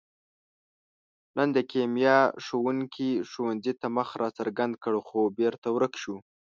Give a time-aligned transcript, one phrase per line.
[1.37, 6.15] نن د کیمیا ښوونګي ښوونځي ته مخ را څرګند کړ، خو بېرته ورک شو.